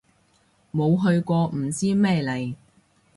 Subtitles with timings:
[0.73, 2.55] 冇去過唔知咩嚟